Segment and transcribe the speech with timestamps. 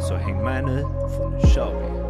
[0.00, 0.80] Så häng med nu,
[1.16, 2.02] för nu kör vi!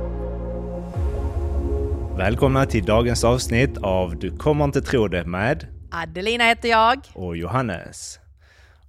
[2.19, 7.01] Välkomna till dagens avsnitt av Du kommer inte tro det med Adelina heter jag.
[7.15, 8.19] och Johannes.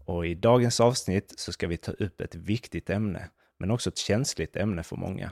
[0.06, 3.98] Och i dagens avsnitt så ska vi ta upp ett viktigt ämne, men också ett
[3.98, 5.32] känsligt ämne för många.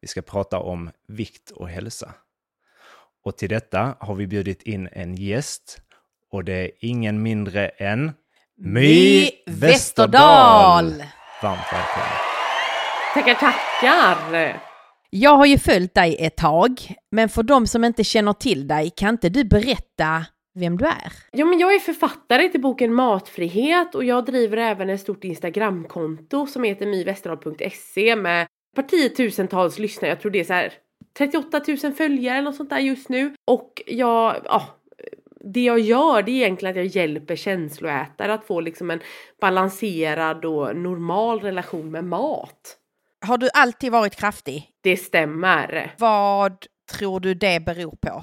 [0.00, 2.14] Vi ska prata om vikt och hälsa.
[3.24, 5.80] Och till detta har vi bjudit in en gäst
[6.30, 8.12] och det är ingen mindre än
[8.56, 11.04] My Westerdahl!
[11.42, 12.27] Varmt välkommen!
[13.18, 14.62] Tackar, tackar!
[15.10, 18.90] Jag har ju följt dig ett tag, men för de som inte känner till dig,
[18.96, 21.12] kan inte du berätta vem du är?
[21.30, 26.46] Ja, men jag är författare till boken Matfrihet och jag driver även ett stort Instagramkonto
[26.46, 28.46] som heter myvesterdal.se med
[28.78, 30.10] ett tiotusentals lyssnare.
[30.10, 30.72] Jag tror det är så här
[31.18, 33.34] 38 000 följare eller något sånt där just nu.
[33.46, 34.66] Och jag, ja,
[35.40, 39.00] det jag gör det är egentligen att jag hjälper känsloätare att få liksom en
[39.40, 42.77] balanserad och normal relation med mat.
[43.26, 44.70] Har du alltid varit kraftig?
[44.80, 45.94] Det stämmer.
[45.98, 48.22] Vad tror du det beror på?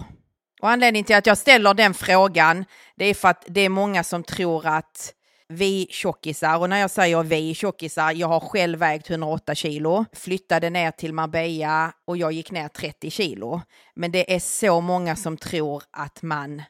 [0.61, 2.65] Och anledningen till att jag ställer den frågan,
[2.95, 5.13] det är för att det är många som tror att
[5.47, 10.69] vi tjockisar, och när jag säger vi tjockisar, jag har själv vägt 108 kilo, flyttade
[10.69, 13.61] ner till Marbella och jag gick ner 30 kilo.
[13.95, 16.63] Men det är så många som tror att man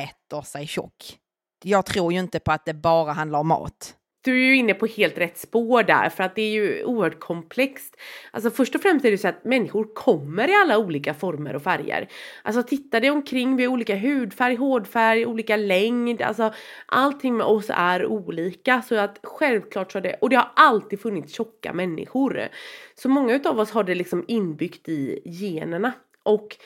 [0.00, 1.18] äter sig tjock.
[1.64, 3.94] Jag tror ju inte på att det bara handlar om mat.
[4.28, 7.20] Du är ju inne på helt rätt spår där för att det är ju oerhört
[7.20, 7.96] komplext.
[8.30, 11.62] Alltså först och främst är det så att människor kommer i alla olika former och
[11.62, 12.08] färger.
[12.42, 16.54] Alltså titta dig omkring, vi har olika hudfärg, hårdfärg, olika längd, alltså
[16.86, 21.00] allting med oss är olika så att självklart så är det, och det har alltid
[21.00, 22.48] funnits tjocka människor.
[22.94, 26.56] Så många utav oss har det liksom inbyggt i generna och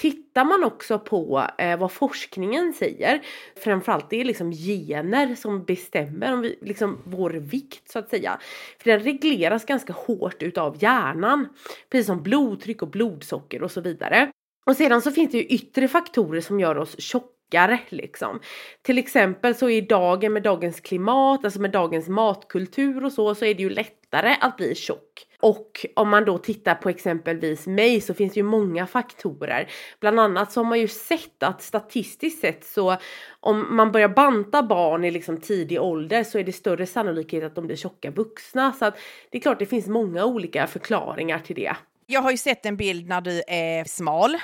[0.00, 3.20] Tittar man också på eh, vad forskningen säger,
[3.56, 8.40] framförallt det är liksom gener som bestämmer om vi, liksom vår vikt så att säga.
[8.78, 11.48] För den regleras ganska hårt utav hjärnan,
[11.90, 14.30] precis som blodtryck och blodsocker och så vidare.
[14.66, 18.40] Och sedan så finns det ju yttre faktorer som gör oss tjockare liksom.
[18.82, 23.44] Till exempel så i dagen med dagens klimat, alltså med dagens matkultur och så, så
[23.44, 25.29] är det ju lättare att bli tjock.
[25.40, 29.70] Och om man då tittar på exempelvis mig så finns det ju många faktorer.
[30.00, 32.96] Bland annat så har man ju sett att statistiskt sett så
[33.40, 37.54] om man börjar banta barn i liksom tidig ålder så är det större sannolikhet att
[37.54, 38.72] de blir tjocka vuxna.
[38.72, 38.98] Så att
[39.30, 41.76] det är klart det finns många olika förklaringar till det.
[42.06, 44.36] Jag har ju sett en bild när du är smal.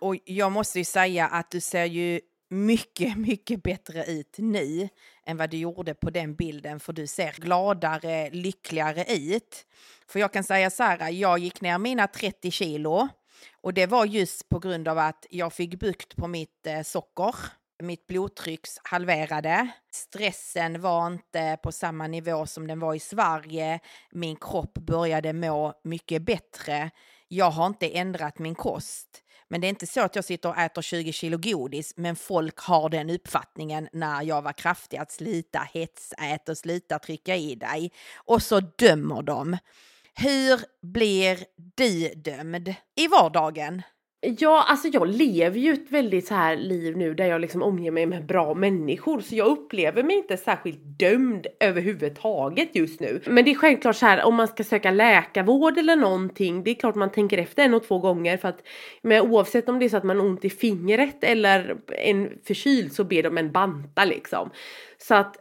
[0.00, 2.20] Och jag måste ju säga att du ser ju
[2.50, 4.88] mycket, mycket bättre ut nu
[5.26, 9.66] än vad du gjorde på den bilden, för du ser gladare, lyckligare ut.
[10.06, 13.08] För jag kan säga så här, jag gick ner mina 30 kilo
[13.60, 17.34] och det var just på grund av att jag fick bukt på mitt eh, socker.
[17.82, 19.68] Mitt blodtryck halverade.
[19.92, 23.80] Stressen var inte på samma nivå som den var i Sverige.
[24.10, 26.90] Min kropp började må mycket bättre.
[27.28, 29.22] Jag har inte ändrat min kost.
[29.48, 32.58] Men det är inte så att jag sitter och äter 20 kilo godis, men folk
[32.58, 37.92] har den uppfattningen när jag var kraftig att sluta hetsät och sluta trycka i dig.
[38.16, 39.56] Och så dömer de.
[40.14, 41.38] Hur blir
[41.76, 43.82] du dömd i vardagen?
[44.20, 47.90] Ja, alltså jag lever ju ett väldigt så här liv nu där jag liksom omger
[47.90, 53.20] mig med bra människor så jag upplever mig inte särskilt dömd överhuvudtaget just nu.
[53.26, 56.74] Men det är självklart så här om man ska söka läkarvård eller någonting, det är
[56.74, 58.62] klart man tänker efter en och två gånger för att
[59.02, 62.92] men oavsett om det är så att man har ont i fingret eller en förkyld
[62.92, 64.50] så ber de en banta liksom.
[64.98, 65.36] Så att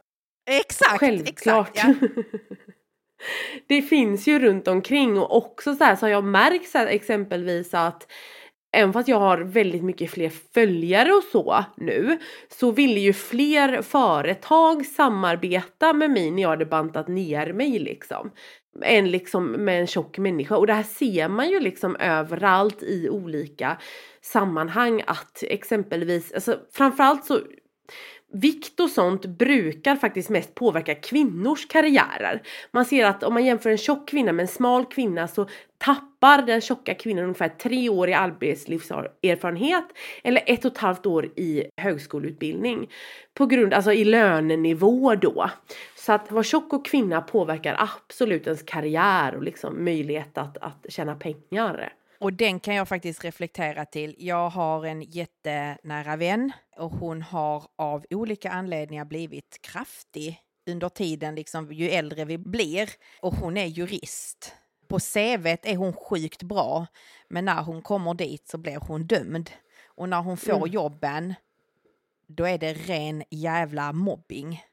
[0.49, 1.69] Exakt, självklart.
[1.69, 1.99] exakt.
[2.01, 2.07] Ja.
[3.67, 6.87] det finns ju runt omkring och också så här så har jag märkt så här,
[6.87, 8.07] exempelvis att
[8.78, 12.18] även fast jag har väldigt mycket fler följare och så nu
[12.50, 18.32] så ville ju fler företag samarbeta med mig när jag hade bantat ner mig liksom.
[18.82, 23.09] Än liksom med en tjock människa och det här ser man ju liksom överallt i
[23.09, 23.78] olika
[24.22, 27.40] sammanhang att exempelvis, alltså framförallt så
[28.34, 32.41] vikt och sånt brukar faktiskt mest påverka kvinnors karriärer.
[32.72, 35.47] Man ser att om man jämför en tjock kvinna med en smal kvinna så
[35.78, 39.85] tappar den tjocka kvinnan ungefär tre år i arbetslivserfarenhet
[40.24, 42.90] eller ett och ett halvt år i högskoleutbildning.
[43.34, 45.50] På grund, alltså i lönenivå då.
[45.96, 50.85] Så att vara tjock och kvinna påverkar absolut ens karriär och liksom möjlighet att, att
[50.90, 51.94] tjäna pengar.
[52.19, 54.16] Och den kan jag faktiskt reflektera till.
[54.17, 61.35] Jag har en jättenära vän och hon har av olika anledningar blivit kraftig under tiden,
[61.35, 62.90] liksom, ju äldre vi blir.
[63.22, 64.55] Och hon är jurist.
[64.87, 66.87] På CV är hon sjukt bra,
[67.29, 69.49] men när hon kommer dit så blir hon dömd.
[69.85, 70.72] Och när hon får mm.
[70.72, 71.34] jobben,
[72.28, 74.64] då är det ren jävla mobbing.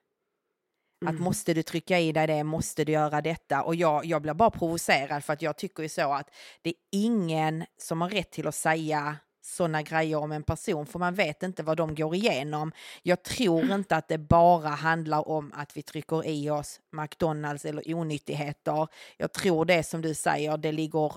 [1.05, 1.15] Mm.
[1.15, 3.63] Att måste du trycka i dig det, måste du göra detta?
[3.63, 6.31] Och jag, jag blir bara provocerad för att jag tycker ju så att
[6.63, 10.99] det är ingen som har rätt till att säga sådana grejer om en person, för
[10.99, 12.73] man vet inte vad de går igenom.
[13.03, 17.95] Jag tror inte att det bara handlar om att vi trycker i oss McDonalds eller
[17.95, 18.89] onyttigheter.
[19.17, 21.13] Jag tror det som du säger, det ligger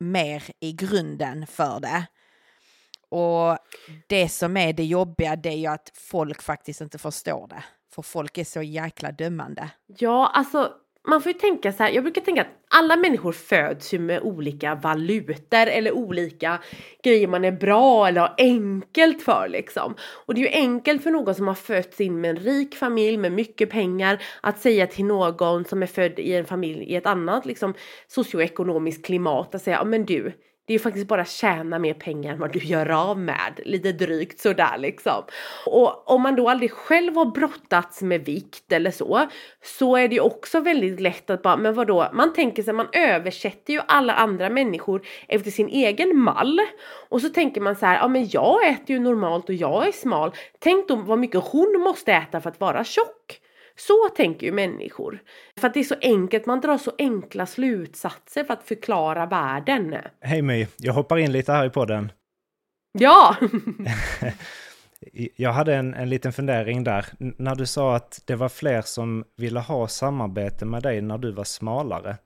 [0.00, 2.06] mer i grunden för det.
[3.08, 3.58] Och
[4.06, 7.64] det som är det jobbiga, det är ju att folk faktiskt inte förstår det.
[7.96, 9.70] För folk är så jäkla dömande.
[9.98, 10.72] Ja, alltså
[11.08, 14.20] man får ju tänka så här, jag brukar tänka att alla människor föds ju med
[14.22, 16.58] olika valutor eller olika
[17.02, 19.94] grejer man är bra eller har enkelt för liksom.
[20.00, 23.16] Och det är ju enkelt för någon som har fötts in med en rik familj
[23.16, 27.06] med mycket pengar att säga till någon som är född i en familj i ett
[27.06, 27.74] annat liksom
[28.06, 30.32] socioekonomiskt klimat att säga, ja men du,
[30.66, 33.60] det är ju faktiskt bara tjäna mer pengar än vad du gör av med.
[33.64, 35.22] Lite drygt sådär liksom.
[35.66, 39.26] Och om man då aldrig själv har brottats med vikt eller så,
[39.62, 42.88] så är det ju också väldigt lätt att bara, men vadå, man tänker sig, man
[42.92, 46.60] översätter ju alla andra människor efter sin egen mall.
[47.08, 49.92] Och så tänker man så här, ja men jag äter ju normalt och jag är
[49.92, 50.32] smal.
[50.58, 53.40] Tänk då vad mycket hon måste äta för att vara tjock.
[53.76, 55.22] Så tänker ju människor.
[55.60, 59.94] För att det är så enkelt, man drar så enkla slutsatser för att förklara världen.
[60.20, 62.12] Hej My, jag hoppar in lite här i podden.
[62.98, 63.36] Ja!
[65.36, 67.06] jag hade en, en liten fundering där.
[67.18, 71.32] när du sa att det var fler som ville ha samarbete med dig när du
[71.32, 72.16] var smalare.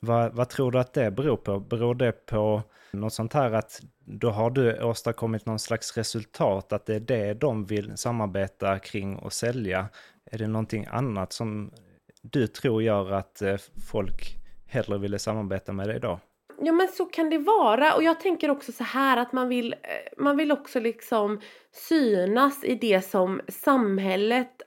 [0.00, 1.60] Vad, vad tror du att det beror på?
[1.60, 6.86] Beror det på något sånt här att då har du åstadkommit någon slags resultat, att
[6.86, 9.88] det är det de vill samarbeta kring och sälja?
[10.30, 11.70] Är det någonting annat som
[12.22, 13.56] du tror gör att eh,
[13.90, 14.36] folk
[14.66, 16.18] hellre ville samarbeta med dig idag?
[16.64, 19.72] Ja men så kan det vara och jag tänker också så här att man vill,
[19.72, 19.78] eh,
[20.22, 21.40] man vill också liksom
[21.72, 24.62] synas i det som samhället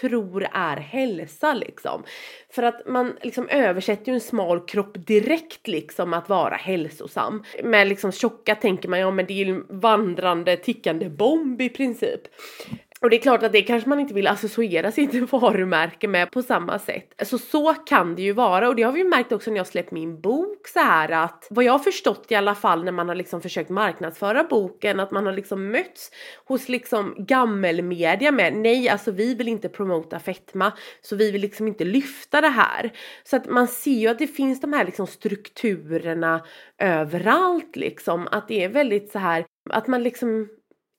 [0.00, 2.04] tror är hälsa liksom.
[2.50, 7.44] För att man liksom översätter ju en smal kropp direkt liksom att vara hälsosam.
[7.64, 11.68] Med liksom tjocka tänker man ja men det är ju en vandrande tickande bomb i
[11.68, 12.20] princip.
[13.00, 16.42] Och det är klart att det kanske man inte vill associera sitt varumärke med på
[16.42, 17.22] samma sätt.
[17.22, 19.66] Så så kan det ju vara och det har vi ju märkt också när jag
[19.66, 23.08] släppt min bok så här att vad jag har förstått i alla fall när man
[23.08, 26.10] har liksom försökt marknadsföra boken att man har liksom mötts
[26.44, 31.68] hos liksom gammelmedia med nej alltså vi vill inte promota fetma så vi vill liksom
[31.68, 32.92] inte lyfta det här.
[33.24, 36.44] Så att man ser ju att det finns de här liksom strukturerna
[36.78, 40.48] överallt liksom att det är väldigt så här att man liksom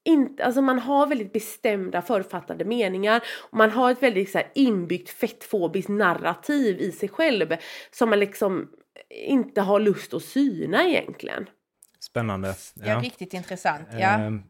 [0.08, 4.52] inte, alltså man har väldigt bestämda författade meningar och man har ett väldigt så här,
[4.56, 7.56] inbyggt fettfobiskt narrativ i sig själv
[7.92, 8.70] som man liksom
[9.10, 11.50] inte har lust att syna egentligen.
[12.00, 12.56] Spännande.
[12.76, 13.88] Ja, ja riktigt intressant.
[13.92, 14.10] Ja.
[14.10, 14.44] Ehm,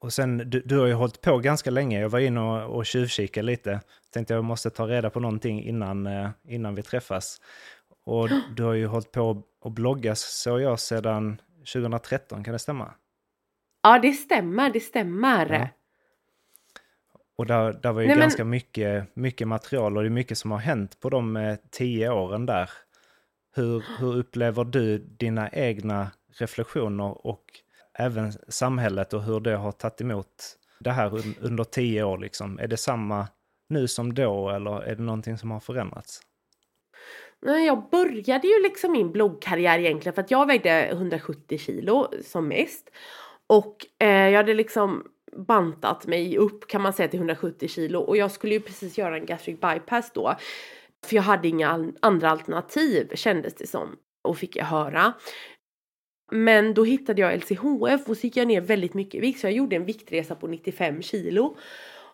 [0.00, 2.00] och sen, du, du, har ju hållit på ganska länge.
[2.00, 3.80] Jag var inne och, och tjuvkikade lite.
[4.12, 7.40] Tänkte jag måste ta reda på någonting innan, eh, innan vi träffas.
[8.06, 11.40] Och du har ju hållit på och bloggas, så jag, sedan
[11.72, 12.44] 2013.
[12.44, 12.94] Kan det stämma?
[13.86, 15.52] Ja, det stämmer, det stämmer.
[15.52, 15.68] Ja.
[17.36, 18.50] Och där, där var ju Nej, ganska men...
[18.50, 22.46] mycket, mycket material och det är mycket som har hänt på de eh, tio åren
[22.46, 22.70] där.
[23.56, 27.44] Hur, hur upplever du dina egna reflektioner och
[27.98, 32.58] även samhället och hur det har tagit emot det här under tio år liksom?
[32.58, 33.28] Är det samma
[33.68, 36.22] nu som då eller är det någonting som har förändrats?
[37.40, 42.90] Jag började ju liksom min bloggkarriär egentligen för att jag vägde 170 kilo som mest.
[43.46, 45.04] Och eh, jag hade liksom
[45.36, 49.16] bantat mig upp kan man säga till 170 kilo och jag skulle ju precis göra
[49.16, 50.36] en gastric bypass då.
[51.06, 55.12] För jag hade inga andra alternativ kändes det som och fick jag höra.
[56.32, 59.46] Men då hittade jag LCHF och så gick jag ner väldigt mycket i vikt så
[59.46, 61.56] jag gjorde en viktresa på 95 kilo.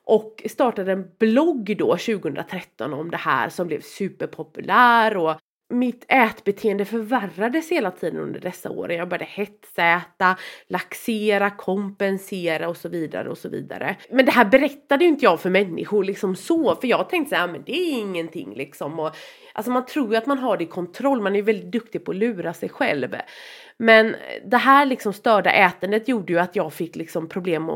[0.04, 5.36] Och startade en blogg då 2013 om det här som blev superpopulär och
[5.72, 8.92] mitt ätbeteende förvärrades hela tiden under dessa år.
[8.92, 10.36] Jag började hetsäta,
[10.68, 13.96] laxera, kompensera och så vidare och så vidare.
[14.10, 17.40] Men det här berättade ju inte jag för människor liksom så, för jag tänkte så
[17.40, 19.00] här, men det är ingenting liksom.
[19.00, 19.16] Och,
[19.52, 22.10] alltså man tror ju att man har det i kontroll, man är väldigt duktig på
[22.10, 23.16] att lura sig själv.
[23.76, 27.70] Men det här liksom störda ätandet gjorde ju att jag fick liksom problem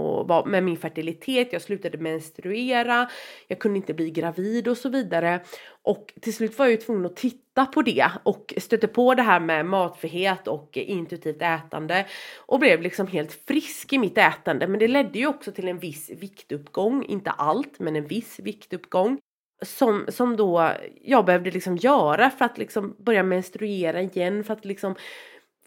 [0.47, 3.11] med min fertilitet, jag slutade menstruera,
[3.49, 5.41] jag kunde inte bli gravid och så vidare.
[5.83, 9.23] Och till slut var jag ju tvungen att titta på det och stötte på det
[9.23, 12.07] här med matfrihet och intuitivt ätande
[12.47, 14.67] och blev liksom helt frisk i mitt ätande.
[14.69, 19.19] Men det ledde ju också till en viss viktuppgång, inte allt, men en viss viktuppgång
[19.63, 20.73] som, som då
[21.03, 24.95] jag behövde liksom göra för att liksom börja menstruera igen, för att liksom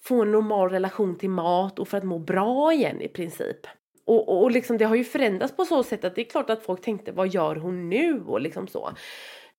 [0.02, 3.68] få en normal relation till mat och för att må bra igen i princip.
[4.06, 6.50] Och, och, och liksom det har ju förändrats på så sätt att det är klart
[6.50, 8.92] att folk tänkte vad gör hon nu och liksom så.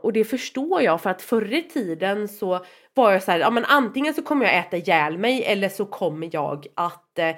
[0.02, 3.50] Och det förstår jag för att förr i tiden så var jag så här, ja
[3.50, 7.36] men antingen så kommer jag äta ihjäl mig eller så kommer jag att eh,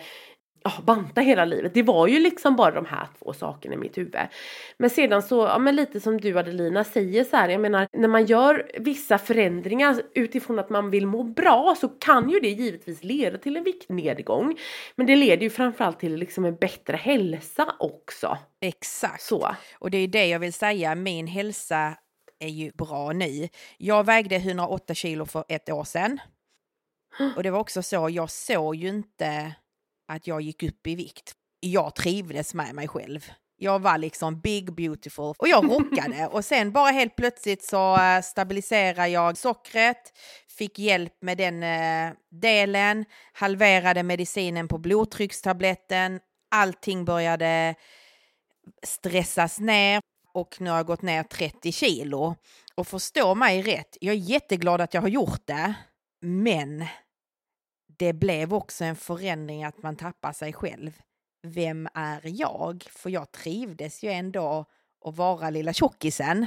[0.64, 1.74] ja, banta hela livet.
[1.74, 4.16] Det var ju liksom bara de här två sakerna i mitt huvud.
[4.76, 8.08] Men sedan så, ja men lite som du Adelina säger så här, jag menar när
[8.08, 13.04] man gör vissa förändringar utifrån att man vill må bra så kan ju det givetvis
[13.04, 14.58] leda till en viktnedgång.
[14.96, 18.38] Men det leder ju framförallt till liksom en bättre hälsa också.
[18.60, 19.22] Exakt.
[19.22, 19.54] Så.
[19.78, 21.96] Och det är det jag vill säga, min hälsa
[22.38, 23.48] är ju bra nu.
[23.78, 26.20] Jag vägde 108 kilo för ett år sedan.
[27.36, 29.54] Och det var också så, jag såg ju inte
[30.12, 31.32] att jag gick upp i vikt.
[31.60, 33.30] Jag trivdes med mig själv.
[33.56, 38.20] Jag var liksom big beautiful och jag rockade och sen bara helt plötsligt så eh,
[38.20, 40.12] stabiliserade jag sockret,
[40.58, 47.74] fick hjälp med den uh, delen, halverade medicinen på blodtryckstabletten, allting började
[48.82, 50.00] stressas ner
[50.34, 52.34] och nu har jag gått ner 30 kilo.
[52.74, 55.74] Och förstå mig rätt, jag är jätteglad att jag har gjort det,
[56.20, 56.86] men
[58.02, 60.90] det blev också en förändring att man tappar sig själv.
[61.42, 62.84] Vem är jag?
[62.90, 64.64] För jag trivdes ju ändå
[65.04, 66.46] att vara lilla tjockisen.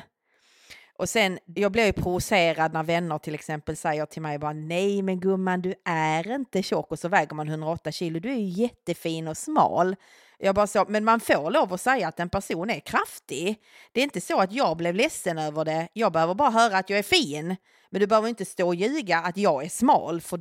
[0.98, 5.02] Och sen, jag blir ju provocerad när vänner till exempel säger till mig bara nej
[5.02, 8.64] men gumman du är inte tjock och så väger man 108 kilo, du är ju
[8.64, 9.96] jättefin och smal.
[10.40, 13.56] Jag bara så, men man får lov att säga att en person är kraftig.
[13.92, 16.90] Det är inte så att jag blev ledsen över det, jag behöver bara höra att
[16.90, 17.56] jag är fin.
[17.90, 20.40] Men du behöver inte stå och ljuga att jag är smal för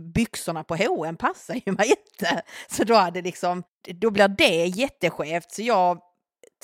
[0.00, 2.42] byxorna på H&M passar ju mig inte.
[2.68, 3.62] Så då, hade liksom,
[3.94, 5.50] då blir det jätteskevt.
[5.50, 6.00] Så jag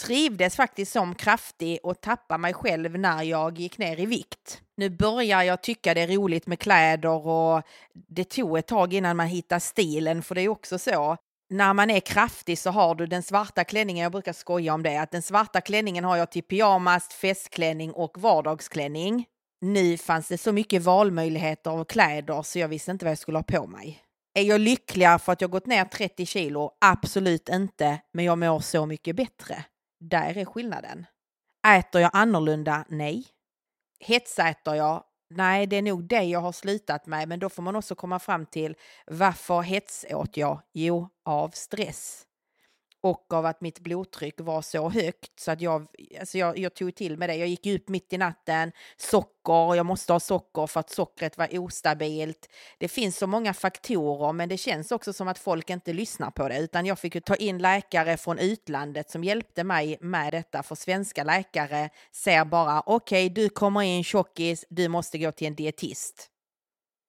[0.00, 4.62] trivdes faktiskt som kraftig och tappade mig själv när jag gick ner i vikt.
[4.76, 7.62] Nu börjar jag tycka det är roligt med kläder och
[8.08, 11.16] det tog ett tag innan man hittar stilen för det är också så
[11.52, 14.96] när man är kraftig så har du den svarta klänningen, jag brukar skoja om det,
[15.00, 19.26] att den svarta klänningen har jag till pyjamas, festklänning och vardagsklänning.
[19.60, 23.38] Nu fanns det så mycket valmöjligheter av kläder så jag visste inte vad jag skulle
[23.38, 24.02] ha på mig.
[24.34, 26.70] Är jag lyckligare för att jag gått ner 30 kilo?
[26.80, 29.64] Absolut inte, men jag mår så mycket bättre.
[30.00, 31.06] Där är skillnaden.
[31.66, 32.84] Äter jag annorlunda?
[32.88, 33.24] Nej.
[34.00, 35.04] Hetsäter jag?
[35.36, 38.18] Nej, det är nog det jag har slutat med, men då får man också komma
[38.18, 40.60] fram till varför hetsåt jag?
[40.72, 42.26] Jo, av stress
[43.02, 45.86] och av att mitt blodtryck var så högt så att jag,
[46.20, 47.34] alltså jag, jag tog till med det.
[47.34, 51.58] Jag gick upp mitt i natten, socker, jag måste ha socker för att sockret var
[51.58, 52.48] ostabilt.
[52.78, 56.48] Det finns så många faktorer men det känns också som att folk inte lyssnar på
[56.48, 60.62] det utan jag fick ju ta in läkare från utlandet som hjälpte mig med detta
[60.62, 65.46] för svenska läkare ser bara okej okay, du kommer in tjockis, du måste gå till
[65.46, 66.28] en dietist.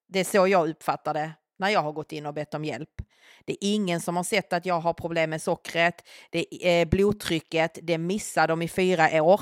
[0.08, 3.03] Det är så jag uppfattar det när jag har gått in och bett om hjälp.
[3.46, 6.90] Det är ingen som har sett att jag har problem med sockret, det är eh,
[6.90, 9.42] blodtrycket, det missar de i fyra år.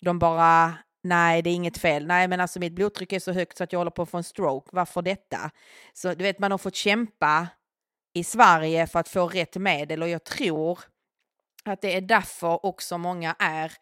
[0.00, 3.58] De bara, nej det är inget fel, nej men alltså mitt blodtryck är så högt
[3.58, 5.50] så att jag håller på att få en stroke, varför detta?
[5.92, 7.48] Så du vet man har fått kämpa
[8.12, 10.78] i Sverige för att få rätt medel och jag tror
[11.64, 13.72] att det är därför också många är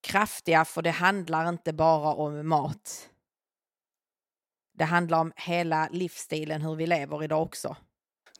[0.00, 3.10] kraftiga för det handlar inte bara om mat.
[4.74, 7.76] Det handlar om hela livsstilen, hur vi lever idag också.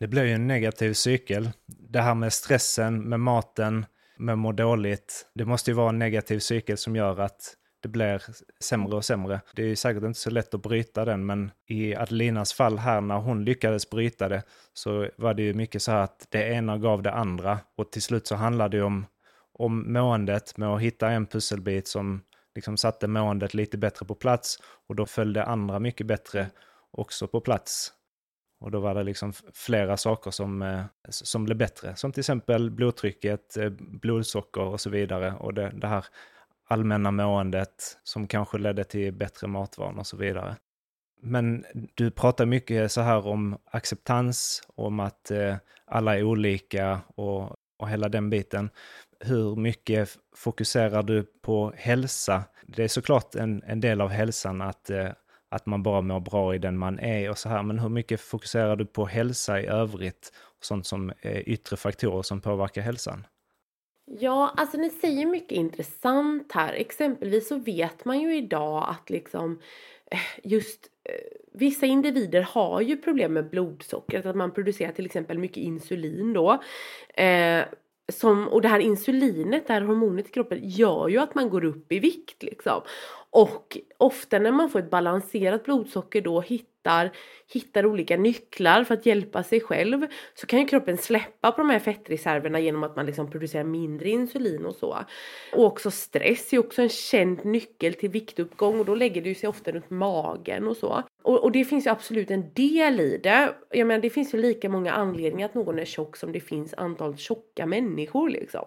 [0.00, 1.50] Det blir ju en negativ cykel.
[1.66, 3.86] Det här med stressen, med maten,
[4.18, 5.26] med att må dåligt.
[5.34, 8.22] Det måste ju vara en negativ cykel som gör att det blir
[8.60, 9.40] sämre och sämre.
[9.54, 13.00] Det är ju säkert inte så lätt att bryta den, men i Adelinas fall här
[13.00, 16.78] när hon lyckades bryta det så var det ju mycket så här att det ena
[16.78, 19.06] gav det andra och till slut så handlade det om,
[19.52, 22.22] om måendet med att hitta en pusselbit som
[22.54, 26.46] liksom satte måendet lite bättre på plats och då följde andra mycket bättre
[26.90, 27.92] också på plats.
[28.60, 32.70] Och då var det liksom flera saker som, eh, som blev bättre, som till exempel
[32.70, 35.34] blodtrycket, eh, blodsocker och så vidare.
[35.34, 36.04] Och det, det här
[36.68, 40.56] allmänna måendet som kanske ledde till bättre matvanor och så vidare.
[41.20, 47.56] Men du pratar mycket så här om acceptans, om att eh, alla är olika och,
[47.78, 48.70] och hela den biten.
[49.20, 52.44] Hur mycket fokuserar du på hälsa?
[52.66, 55.08] Det är såklart en, en del av hälsan att, eh,
[55.48, 58.20] att man bara mår bra i den man är och så här, men hur mycket
[58.20, 60.32] fokuserar du på hälsa i övrigt?
[60.60, 63.26] Sånt som är yttre faktorer som påverkar hälsan?
[64.10, 66.72] Ja, alltså ni säger mycket intressant här.
[66.72, 69.60] Exempelvis så vet man ju idag att liksom
[70.10, 75.38] eh, just eh, vissa individer har ju problem med blodsockret, att man producerar till exempel
[75.38, 76.62] mycket insulin då.
[77.14, 77.64] Eh,
[78.12, 81.64] som, och det här insulinet, det här hormonet i kroppen gör ju att man går
[81.64, 82.82] upp i vikt liksom.
[83.30, 87.10] Och ofta när man får ett balanserat blodsocker då hittar,
[87.52, 91.70] hittar olika nycklar för att hjälpa sig själv så kan ju kroppen släppa på de
[91.70, 94.98] här fettreserverna genom att man liksom producerar mindre insulin och så.
[95.52, 99.48] Och också stress är också en känd nyckel till viktuppgång och då lägger det sig
[99.48, 101.02] ofta runt magen och så.
[101.22, 103.54] Och, och det finns ju absolut en del i det.
[103.70, 106.74] Jag menar det finns ju lika många anledningar att någon är tjock som det finns
[106.74, 108.64] antal tjocka människor liksom.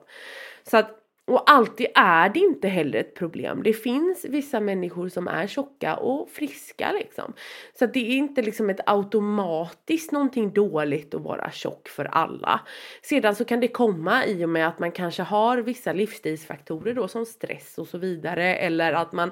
[0.63, 3.63] Så att och alltid är det inte heller ett problem.
[3.63, 7.33] Det finns vissa människor som är tjocka och friska liksom.
[7.79, 12.61] Så det är inte liksom ett automatiskt någonting dåligt att vara tjock för alla.
[13.01, 17.07] Sedan så kan det komma i och med att man kanske har vissa livsstilsfaktorer då
[17.07, 19.31] som stress och så vidare eller att man,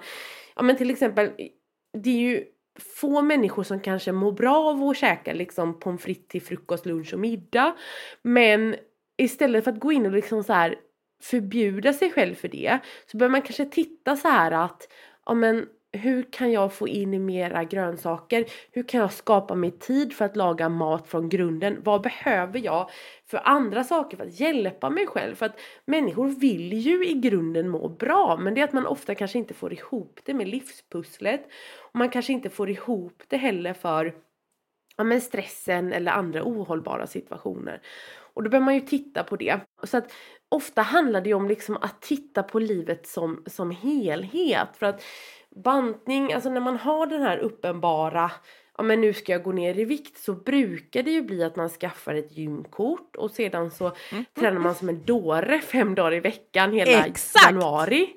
[0.55, 1.31] ja men till exempel,
[2.03, 2.43] det är ju
[3.01, 7.13] få människor som kanske mår bra av att käka liksom pommes frites till frukost, lunch
[7.13, 7.75] och middag.
[8.21, 8.75] Men
[9.17, 10.75] istället för att gå in och liksom så här
[11.21, 14.87] förbjuda sig själv för det så bör man kanske titta så här att
[15.25, 18.45] ja men hur kan jag få in mera grönsaker?
[18.71, 21.77] Hur kan jag skapa mig tid för att laga mat från grunden?
[21.83, 22.89] Vad behöver jag
[23.25, 25.35] för andra saker för att hjälpa mig själv?
[25.35, 29.15] För att människor vill ju i grunden må bra men det är att man ofta
[29.15, 31.41] kanske inte får ihop det med livspusslet.
[31.77, 34.15] Och man kanske inte får ihop det heller för
[34.97, 37.81] ja, men stressen eller andra ohållbara situationer.
[38.39, 39.59] Och då behöver man ju titta på det.
[39.83, 40.11] Så att
[40.49, 44.67] ofta handlar det ju om liksom att titta på livet som, som helhet.
[44.77, 45.03] För att
[45.63, 48.31] bantning, alltså när man har den här uppenbara
[48.77, 51.55] ja men nu ska jag gå ner i vikt så brukar det ju bli att
[51.55, 54.25] man skaffar ett gymkort och sedan så mm.
[54.39, 57.45] tränar man som en dåre fem dagar i veckan hela Exakt.
[57.45, 58.09] januari.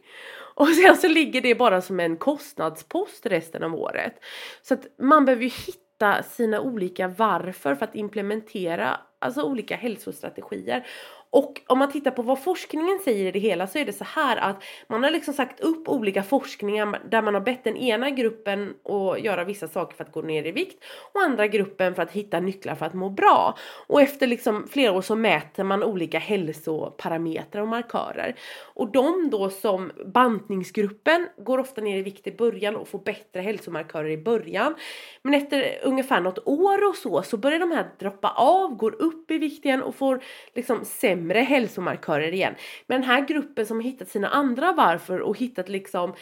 [0.54, 4.14] Och sen så ligger det bara som en kostnadspost resten av året.
[4.62, 10.86] Så att man behöver ju hitta sina olika varför för att implementera alltså olika hälsostrategier.
[11.32, 14.04] Och om man tittar på vad forskningen säger i det hela så är det så
[14.04, 18.10] här att man har liksom sagt upp olika forskningar där man har bett den ena
[18.10, 22.02] gruppen att göra vissa saker för att gå ner i vikt och andra gruppen för
[22.02, 23.58] att hitta nycklar för att må bra.
[23.86, 28.34] Och efter liksom flera år så mäter man olika hälsoparametrar och markörer.
[28.74, 33.40] Och de då som bantningsgruppen går ofta ner i vikt i början och får bättre
[33.40, 34.74] hälsomarkörer i början.
[35.22, 39.30] Men efter ungefär något år och så så börjar de här droppa av, går upp
[39.30, 40.22] i vikt igen och får
[40.54, 42.54] liksom sämre sämre hälsomarkörer igen.
[42.86, 46.14] Men den här gruppen som har hittat sina andra varför och hittat liksom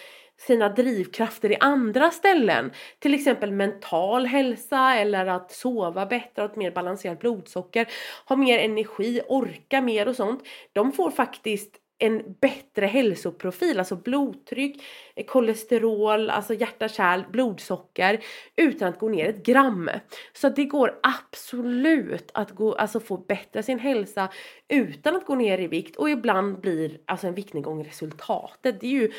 [0.46, 2.70] sina drivkrafter i andra ställen.
[2.98, 7.86] Till exempel mental hälsa eller att sova bättre, och ett mer balanserat blodsocker,
[8.26, 10.42] ha mer energi, orka mer och sånt.
[10.72, 14.82] De får faktiskt en bättre hälsoprofil, alltså blodtryck,
[15.16, 18.20] eh, kolesterol, alltså hjärta, kärl, blodsocker
[18.56, 19.90] utan att gå ner ett gram.
[20.32, 24.28] Så det går absolut att gå, alltså få bättre sin hälsa
[24.68, 28.80] utan att gå ner i vikt och ibland blir alltså en viktnedgång resultatet.
[28.80, 29.12] Det är ju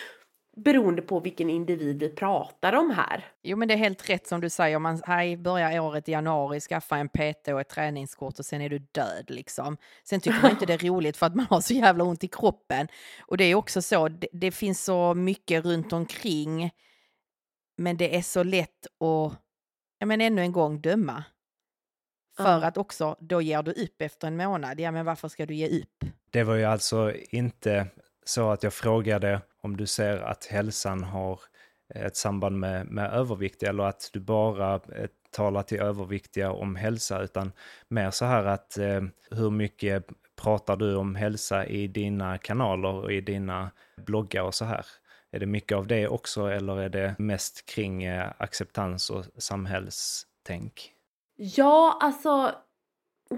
[0.55, 3.25] beroende på vilken individ vi pratar om här.
[3.41, 4.79] Jo, men det är helt rätt som du säger.
[4.79, 8.69] Man här börjar året i januari, skaffa en PT och ett träningskort och sen är
[8.69, 9.77] du död liksom.
[10.03, 12.27] Sen tycker man inte det är roligt för att man har så jävla ont i
[12.27, 12.87] kroppen.
[13.21, 16.71] Och det är också så, det, det finns så mycket runt omkring.
[17.77, 19.39] Men det är så lätt att,
[19.99, 21.23] ja men ännu en gång döma.
[22.37, 22.65] För uh.
[22.65, 24.79] att också, då ger du upp efter en månad.
[24.79, 26.05] Ja, men varför ska du ge upp?
[26.29, 27.87] Det var ju alltså inte
[28.25, 31.39] så att jag frågade om du ser att hälsan har
[31.95, 36.75] eh, ett samband med, med övervikt eller att du bara eh, talar till överviktiga om
[36.75, 37.51] hälsa utan
[37.87, 40.05] mer så här att eh, hur mycket
[40.41, 43.71] pratar du om hälsa i dina kanaler och i dina
[44.05, 44.85] bloggar och så här?
[45.31, 50.93] Är det mycket av det också eller är det mest kring eh, acceptans och samhällstänk?
[51.35, 52.55] Ja, alltså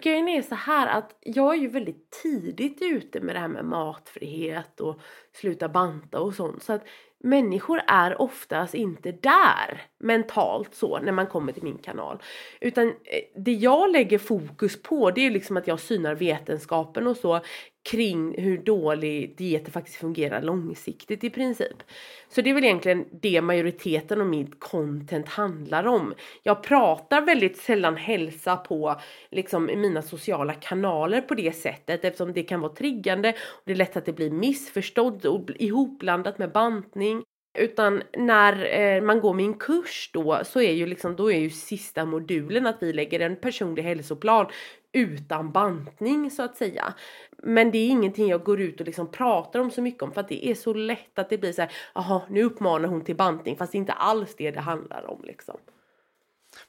[0.01, 3.65] grejen är så här att jag är ju väldigt tidigt ute med det här med
[3.65, 4.99] matfrihet och
[5.33, 6.63] sluta banta och sånt.
[6.63, 6.83] Så att
[7.23, 12.21] människor är oftast inte där mentalt så när man kommer till min kanal.
[12.61, 12.93] Utan eh,
[13.35, 17.39] det jag lägger fokus på det är liksom att jag synar vetenskapen och så
[17.83, 21.83] kring hur dålig dieten faktiskt fungerar långsiktigt i princip.
[22.29, 26.13] Så det är väl egentligen det majoriteten av mitt content handlar om.
[26.43, 32.33] Jag pratar väldigt sällan hälsa på liksom i mina sociala kanaler på det sättet eftersom
[32.33, 36.51] det kan vara triggande och det är lätt att det blir missförstått och ihopblandat med
[36.51, 37.23] bantning.
[37.57, 41.49] Utan när eh, man går min kurs då så är ju liksom då är ju
[41.49, 44.47] sista modulen att vi lägger en personlig hälsoplan
[44.93, 46.93] utan bantning så att säga.
[47.37, 50.21] Men det är ingenting jag går ut och liksom pratar om så mycket om för
[50.21, 53.15] att det är så lätt att det blir så här, jaha nu uppmanar hon till
[53.15, 55.57] bantning fast det är inte alls det det handlar om liksom.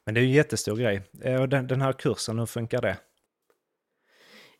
[0.04, 1.02] Men det är ju en jättestor grej.
[1.22, 2.96] Eh, och den, den här kursen, hur funkar det?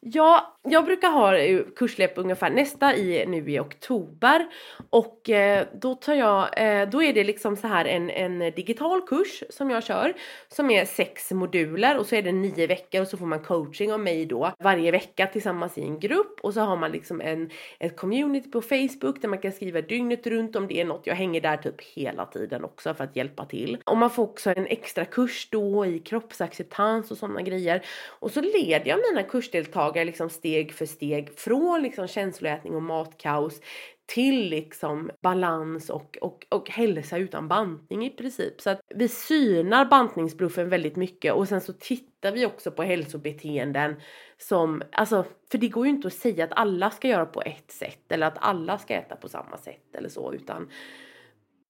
[0.07, 1.33] Ja, jag brukar ha
[1.77, 4.47] kurssläpp ungefär nästa i nu i oktober.
[4.91, 9.03] Och eh, då tar jag, eh, då är det liksom så här en, en digital
[9.03, 10.15] kurs som jag kör
[10.49, 13.93] som är sex moduler och så är det nio veckor och så får man coaching
[13.93, 16.41] av mig då varje vecka tillsammans i en grupp.
[16.43, 20.27] Och så har man liksom en ett community på Facebook där man kan skriva dygnet
[20.27, 21.07] runt om det är något.
[21.07, 23.79] Jag hänger där typ hela tiden också för att hjälpa till.
[23.85, 27.85] Och man får också en extra kurs då i kroppsacceptans och sådana grejer.
[28.09, 32.83] Och så leder jag mina kursdeltagare liksom steg steg för steg från liksom känsloätning och
[32.83, 33.61] matkaos
[34.07, 38.61] till liksom balans och, och, och hälsa utan bantning i princip.
[38.61, 43.97] Så att vi synar bantningsbluffen väldigt mycket och sen så tittar vi också på hälsobeteenden
[44.39, 47.71] som, alltså, för det går ju inte att säga att alla ska göra på ett
[47.71, 50.69] sätt eller att alla ska äta på samma sätt eller så utan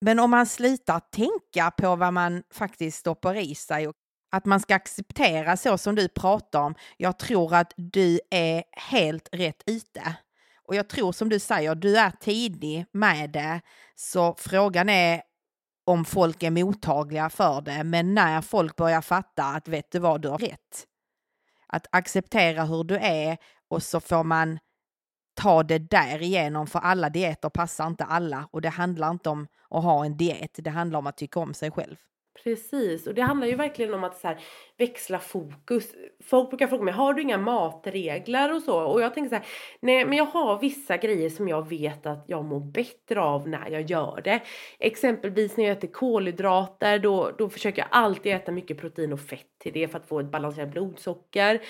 [0.01, 3.95] men om man slutar tänka på vad man faktiskt stoppar i sig och
[4.37, 6.75] att man ska acceptera så som du pratar om.
[6.97, 10.17] Jag tror att du är helt rätt ute.
[10.67, 13.61] Och jag tror som du säger, du är tidig med det.
[13.95, 15.23] Så frågan är
[15.85, 17.85] om folk är mottagliga för det.
[17.85, 20.87] Men när folk börjar fatta att vet du vad, du har rätt.
[21.67, 23.37] Att acceptera hur du är
[23.69, 24.59] och så får man
[25.35, 29.83] ta det därigenom för alla dieter passar inte alla och det handlar inte om att
[29.85, 30.51] ha en diet.
[30.55, 31.97] Det handlar om att tycka om sig själv.
[32.45, 34.41] Precis, och det handlar ju verkligen om att så här,
[34.79, 35.95] växla fokus.
[36.25, 38.81] Folk brukar fråga mig, har du inga matregler och så?
[38.81, 39.45] Och jag tänker så här,
[39.81, 43.71] nej men jag har vissa grejer som jag vet att jag mår bättre av när
[43.71, 44.41] jag gör det.
[44.79, 49.47] Exempelvis när jag äter kolhydrater, då, då försöker jag alltid äta mycket protein och fett
[49.59, 51.63] till det för att få ett balanserat blodsocker.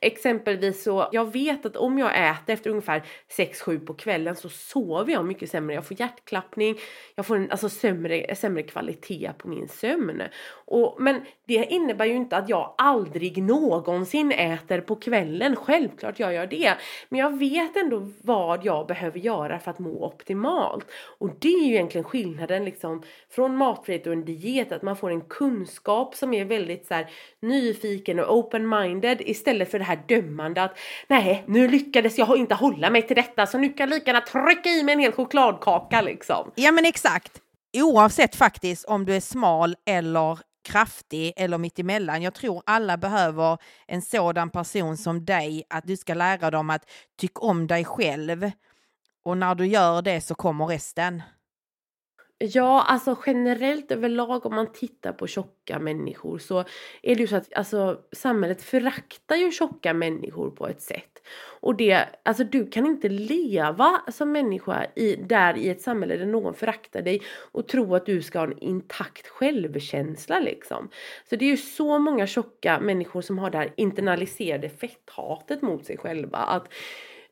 [0.00, 3.02] Exempelvis så, jag vet att om jag äter efter ungefär
[3.38, 5.74] 6-7 på kvällen så sover jag mycket sämre.
[5.74, 6.76] Jag får hjärtklappning,
[7.14, 10.22] jag får en alltså sämre, sämre kvalitet på min sömn.
[10.66, 15.56] Och, men det innebär ju inte att jag aldrig någonsin äter på kvällen.
[15.56, 16.74] Självklart jag gör det.
[17.08, 20.86] Men jag vet ändå vad jag behöver göra för att må optimalt.
[21.18, 24.72] Och det är ju egentligen skillnaden liksom från matfrihet och en diet.
[24.72, 27.10] Att man får en kunskap som är väldigt så här,
[27.42, 32.90] nyfiken och open-minded istället för det här dömande att nej, nu lyckades jag inte hålla
[32.90, 36.00] mig till detta så nu kan jag lika gärna trycka i mig en hel chokladkaka
[36.00, 36.50] liksom.
[36.54, 37.40] Ja men exakt.
[37.76, 42.22] Oavsett faktiskt om du är smal eller kraftig eller mittemellan.
[42.22, 46.90] Jag tror alla behöver en sådan person som dig, att du ska lära dem att
[47.18, 48.50] tycka om dig själv.
[49.24, 51.22] Och när du gör det så kommer resten.
[52.38, 56.58] Ja, alltså generellt överlag om man tittar på tjocka människor så
[57.02, 61.11] är det ju så att alltså, samhället föraktar ju tjocka människor på ett sätt.
[61.60, 66.26] Och det, alltså du kan inte leva som människa i, där i ett samhälle där
[66.26, 70.90] någon föraktar dig och tro att du ska ha en intakt självkänsla liksom.
[71.28, 75.84] Så det är ju så många tjocka människor som har det här internaliserade fetthatet mot
[75.84, 76.38] sig själva.
[76.38, 76.68] Att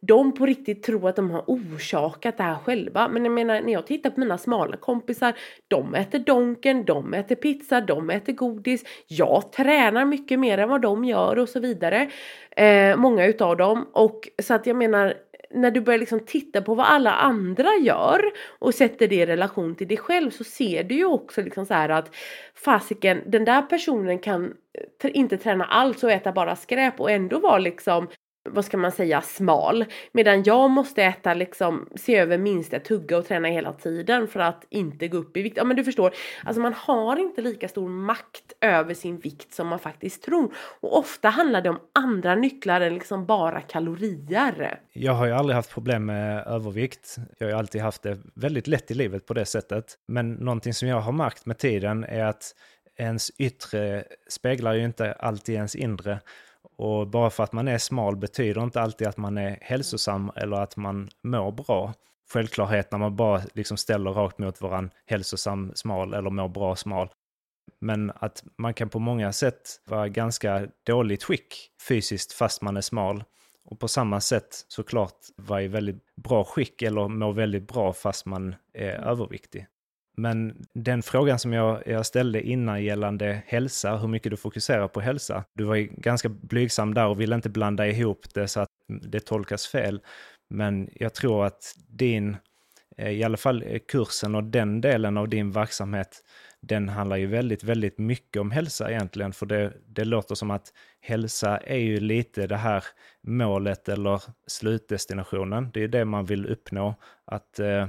[0.00, 3.08] de på riktigt tror att de har orsakat det här själva.
[3.08, 5.34] Men jag menar när jag tittar på mina smala kompisar,
[5.68, 8.84] de äter donken, de äter pizza, de äter godis.
[9.06, 12.10] Jag tränar mycket mer än vad de gör och så vidare.
[12.50, 13.86] Eh, många utav dem.
[13.92, 15.14] Och så att jag menar
[15.50, 18.20] när du börjar liksom titta på vad alla andra gör
[18.58, 21.74] och sätter det i relation till dig själv så ser du ju också liksom så
[21.74, 22.14] här att
[22.54, 24.54] fasiken den där personen kan
[25.04, 28.08] inte träna alls och äta bara skräp och ändå vara liksom
[28.48, 29.84] vad ska man säga, smal.
[30.12, 34.64] Medan jag måste äta liksom, se över minsta tugga och träna hela tiden för att
[34.70, 35.56] inte gå upp i vikt.
[35.56, 39.68] Ja men du förstår, alltså man har inte lika stor makt över sin vikt som
[39.68, 40.54] man faktiskt tror.
[40.80, 44.80] Och ofta handlar det om andra nycklar än liksom bara kalorier.
[44.92, 47.16] Jag har ju aldrig haft problem med övervikt.
[47.38, 49.84] Jag har ju alltid haft det väldigt lätt i livet på det sättet.
[50.08, 52.54] Men någonting som jag har märkt med tiden är att
[52.96, 56.20] ens yttre speglar ju inte alltid ens inre.
[56.80, 60.56] Och bara för att man är smal betyder inte alltid att man är hälsosam eller
[60.56, 61.94] att man mår bra.
[62.32, 67.08] Självklarhet när man bara liksom ställer rakt mot varann hälsosam smal eller mår bra smal.
[67.80, 71.54] Men att man kan på många sätt vara ganska dåligt skick
[71.88, 73.24] fysiskt fast man är smal.
[73.64, 78.26] och på samma sätt såklart vara i väldigt bra skick eller må väldigt bra fast
[78.26, 79.66] man är överviktig.
[80.20, 85.00] Men den frågan som jag, jag ställde innan gällande hälsa, hur mycket du fokuserar på
[85.00, 88.68] hälsa, du var ju ganska blygsam där och ville inte blanda ihop det så att
[88.86, 90.00] det tolkas fel.
[90.50, 92.36] Men jag tror att din,
[92.96, 96.24] eh, i alla fall eh, kursen och den delen av din verksamhet,
[96.60, 100.72] den handlar ju väldigt, väldigt mycket om hälsa egentligen, för det, det låter som att
[101.00, 102.84] hälsa är ju lite det här
[103.22, 105.70] målet eller slutdestinationen.
[105.74, 107.86] Det är det man vill uppnå, att eh,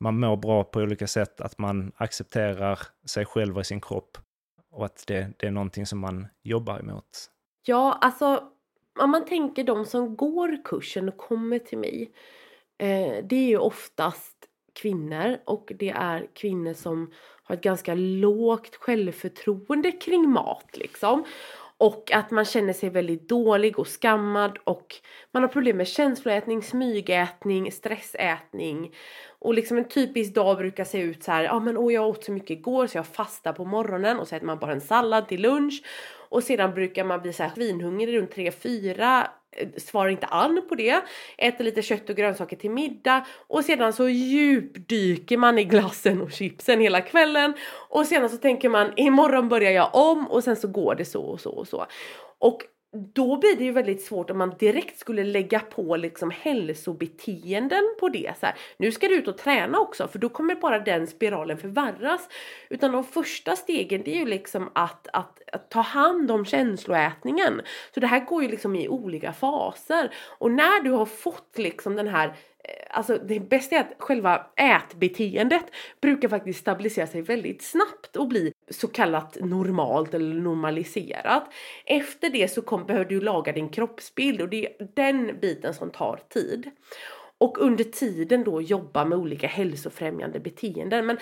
[0.00, 4.18] man mår bra på olika sätt, att man accepterar sig själv och sin kropp
[4.70, 7.30] och att det, det är någonting som man jobbar emot.
[7.66, 8.42] Ja, alltså
[9.00, 12.12] om man tänker de som går kursen och kommer till mig,
[12.78, 14.36] eh, det är ju oftast
[14.72, 21.24] kvinnor och det är kvinnor som har ett ganska lågt självförtroende kring mat liksom.
[21.78, 24.94] Och att man känner sig väldigt dålig och skammad och
[25.32, 28.94] man har problem med känsloätning, smygätning, stressätning.
[29.38, 32.08] Och liksom en typisk dag brukar se ut så här, ja ah, men åh jag
[32.08, 34.80] åt så mycket igår så jag fastar på morgonen och så äter man bara en
[34.80, 35.82] sallad till lunch.
[36.28, 40.74] Och sedan brukar man bli så här svinhungrig runt 3-4 Eh, svarar inte an på
[40.74, 41.02] det,
[41.38, 46.32] äter lite kött och grönsaker till middag och sedan så djupdyker man i glassen och
[46.32, 47.54] chipsen hela kvällen.
[47.88, 50.28] Och sedan så tänker man imorgon börjar jag om.
[50.28, 51.86] Och sen så går det så och så och så.
[52.38, 57.94] Och då blir det ju väldigt svårt om man direkt skulle lägga på liksom hälsobeteenden
[58.00, 58.32] på det.
[58.40, 61.58] Så här, nu ska du ut och träna också för då kommer bara den spiralen
[61.58, 62.28] förvärras.
[62.68, 67.60] Utan de första stegen det är ju liksom att, att, att ta hand om känsloätningen.
[67.94, 70.14] Så det här går ju liksom i olika faser.
[70.38, 72.34] Och när du har fått liksom den här
[72.90, 75.64] alltså det bästa är att själva ätbeteendet
[76.00, 81.52] brukar faktiskt stabilisera sig väldigt snabbt och bli så kallat normalt eller normaliserat.
[81.84, 85.90] Efter det så kom, behöver du laga din kroppsbild och det är den biten som
[85.90, 86.70] tar tid.
[87.38, 91.06] Och under tiden då jobba med olika hälsofrämjande beteenden.
[91.06, 91.18] Men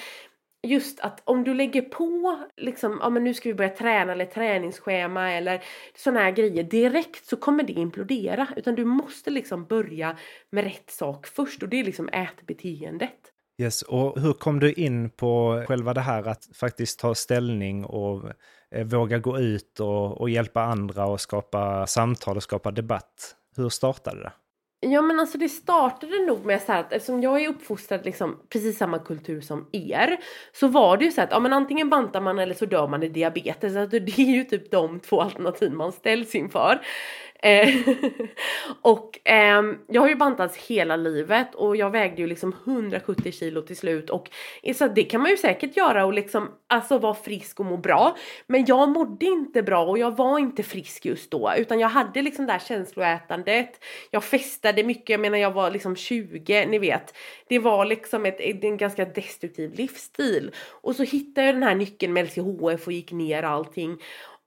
[0.66, 4.24] just att om du lägger på liksom, ja men nu ska vi börja träna eller
[4.24, 5.62] träningsschema eller
[5.96, 8.48] sådana här grejer direkt så kommer det implodera.
[8.56, 10.16] Utan du måste liksom börja
[10.50, 13.32] med rätt sak först och det är liksom ätbeteendet.
[13.62, 18.32] Yes, och hur kom du in på själva det här att faktiskt ta ställning och
[18.74, 23.36] eh, våga gå ut och, och hjälpa andra och skapa samtal och skapa debatt?
[23.56, 24.32] Hur startade det?
[24.80, 28.40] Ja men alltså det startade nog med så här att eftersom jag är uppfostrad liksom
[28.48, 30.16] precis samma kultur som er
[30.52, 33.02] så var det ju så att ja men antingen bantar man eller så dör man
[33.02, 33.76] i diabetes.
[33.76, 36.80] Alltså det är ju typ de två alternativ man ställs inför.
[37.46, 37.68] Eh,
[38.82, 43.62] och eh, jag har ju bantats hela livet och jag vägde ju liksom 170 kilo
[43.62, 44.30] till slut och
[44.62, 47.76] eh, så det kan man ju säkert göra och liksom alltså vara frisk och må
[47.76, 48.16] bra.
[48.46, 52.22] Men jag mådde inte bra och jag var inte frisk just då utan jag hade
[52.22, 53.84] liksom det här känsloätandet.
[54.10, 57.14] Jag festade mycket, jag menar jag var liksom 20, ni vet.
[57.48, 60.50] Det var liksom ett, en ganska destruktiv livsstil.
[60.70, 63.98] Och så hittade jag den här nyckeln med LCHF och gick ner allting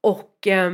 [0.01, 0.71] och eh,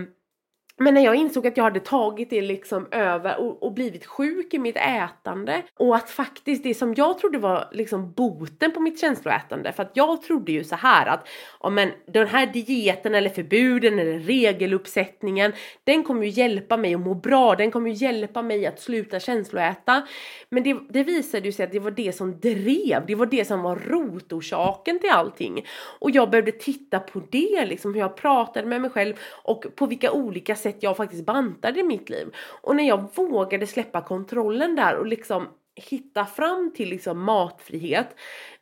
[0.77, 4.53] men när jag insåg att jag hade tagit det liksom över och, och, blivit sjuk
[4.53, 9.01] i mitt ätande och att faktiskt det som jag trodde var liksom boten på mitt
[9.01, 11.27] känsloätande för att jag trodde ju så här att
[11.61, 17.01] ja men den här dieten eller förbuden eller regeluppsättningen den kommer ju hjälpa mig att
[17.01, 20.07] må bra, den kommer ju hjälpa mig att sluta känsloäta.
[20.49, 23.45] Men det, det visade ju sig att det var det som drev, det var det
[23.45, 25.65] som var rotorsaken till allting.
[25.99, 29.85] Och jag behövde titta på det liksom hur jag pratade med mig själv och på
[29.85, 32.27] vilka olika sätt jag faktiskt bantade i mitt liv.
[32.61, 38.15] Och när jag vågade släppa kontrollen där och liksom hitta fram till liksom matfrihet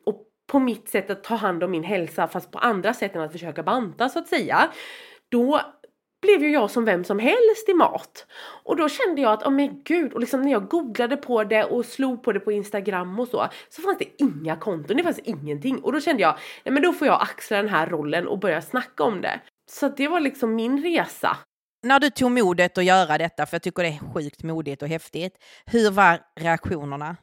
[0.05, 3.21] och på mitt sätt att ta hand om min hälsa fast på andra sätt än
[3.21, 4.71] att försöka banta så att säga.
[5.29, 5.61] Då
[6.21, 8.25] blev ju jag som vem som helst i mat.
[8.63, 11.63] Och då kände jag att, oh men gud, och liksom när jag googlade på det
[11.63, 15.19] och slog på det på Instagram och så, så fanns det inga konton, det fanns
[15.19, 15.79] ingenting.
[15.79, 18.61] Och då kände jag, nej men då får jag axla den här rollen och börja
[18.61, 19.39] snacka om det.
[19.71, 21.37] Så det var liksom min resa
[21.83, 24.87] när du tog modet att göra detta, för jag tycker det är sjukt modigt och
[24.87, 25.33] häftigt,
[25.65, 27.15] hur var reaktionerna?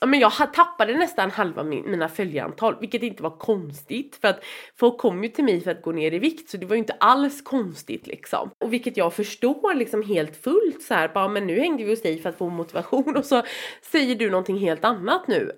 [0.00, 4.44] Ja, men jag tappade nästan halva min, mina följarantal, vilket inte var konstigt för att
[4.78, 6.78] folk kom ju till mig för att gå ner i vikt så det var ju
[6.78, 8.50] inte alls konstigt liksom.
[8.64, 12.02] Och vilket jag förstår liksom helt fullt så här, bara men nu hängde vi hos
[12.02, 13.42] dig för att få motivation och så
[13.92, 15.52] säger du någonting helt annat nu.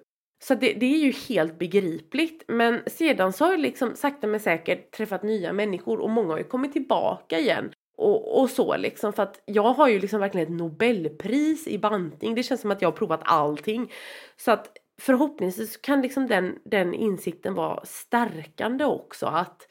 [0.45, 2.45] Så det, det, är ju helt begripligt.
[2.49, 6.39] Men sedan så har jag liksom sakta men säkert träffat nya människor och många har
[6.39, 10.47] ju kommit tillbaka igen och, och så liksom för att jag har ju liksom verkligen
[10.47, 12.35] ett nobelpris i bantning.
[12.35, 13.93] Det känns som att jag har provat allting.
[14.37, 14.69] Så att
[15.01, 19.67] förhoppningsvis kan liksom den, den insikten vara stärkande också att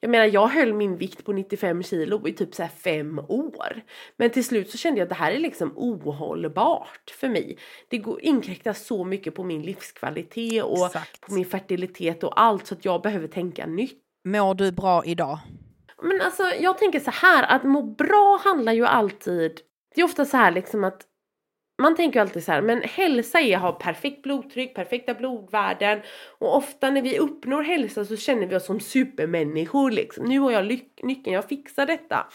[0.00, 3.82] jag menar jag höll min vikt på 95 kilo i typ så här fem år.
[4.16, 7.58] Men till slut så kände jag att det här är liksom ohållbart för mig.
[7.88, 11.20] Det går, inkräktar så mycket på min livskvalitet och Exakt.
[11.20, 14.02] på min fertilitet och allt så att jag behöver tänka nytt.
[14.24, 15.38] Mår du bra idag?
[16.02, 19.60] Men alltså jag tänker så här att må bra handlar ju alltid,
[19.94, 21.06] det är ofta så här liksom att
[21.82, 26.00] man tänker ju alltid så här, men hälsa är att ha perfekt blodtryck, perfekta blodvärden
[26.38, 30.24] och ofta när vi uppnår hälsa så känner vi oss som supermänniskor liksom.
[30.24, 30.66] Nu har jag
[31.02, 32.26] nyckeln, jag fixar detta.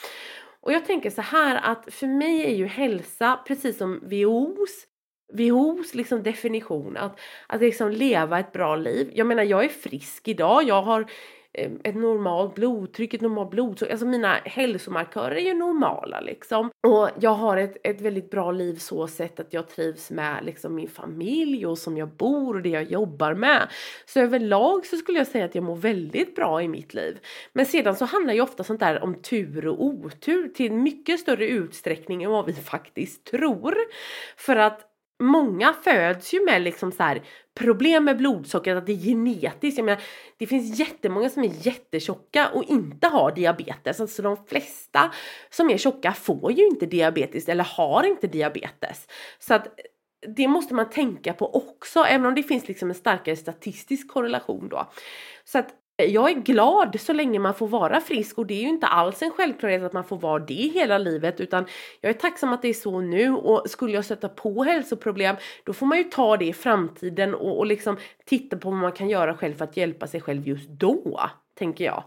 [0.62, 4.88] Och jag tänker så här att för mig är ju hälsa precis som WHOs
[5.34, 9.12] WHOs liksom definition att, att liksom leva ett bra liv.
[9.14, 11.12] Jag menar jag är frisk idag, jag har
[11.58, 16.70] Eh, ett normalt blodtryck, ett normalt blodsocker, alltså mina hälsomarkörer är ju normala liksom.
[16.88, 20.76] Och jag har ett, ett väldigt bra liv så sett att jag trivs med liksom
[20.76, 23.68] min familj och som jag bor och det jag jobbar med.
[24.06, 27.20] Så överlag så skulle jag säga att jag mår väldigt bra i mitt liv.
[27.54, 31.20] Men sedan så handlar ju ofta sånt där om tur och otur till en mycket
[31.20, 33.76] större utsträckning än vad vi faktiskt tror.
[34.38, 37.22] För att många föds ju med liksom så här
[37.54, 39.78] problem med blodsockret, att det är genetiskt.
[39.78, 40.02] Jag menar,
[40.38, 44.00] det finns jättemånga som är jättetjocka och inte har diabetes.
[44.00, 45.12] Alltså de flesta
[45.50, 49.08] som är tjocka får ju inte diabetes eller har inte diabetes.
[49.40, 49.68] Så att
[50.36, 54.70] det måste man tänka på också, även om det finns liksom en starkare statistisk korrelation
[54.70, 54.92] då.
[55.44, 55.74] Så att
[56.04, 59.22] jag är glad så länge man får vara frisk och det är ju inte alls
[59.22, 61.66] en självklarhet att man får vara det hela livet utan
[62.02, 65.74] jag är tacksam att det är så nu och skulle jag stöta på hälsoproblem då
[65.74, 69.10] får man ju ta det i framtiden och, och liksom titta på vad man kan
[69.10, 72.04] göra själv för att hjälpa sig själv just då, tänker jag.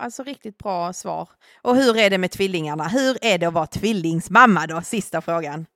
[0.00, 1.28] Alltså riktigt bra svar.
[1.62, 2.84] Och hur är det med tvillingarna?
[2.84, 4.80] Hur är det att vara tvillingsmamma då?
[4.80, 5.66] Sista frågan.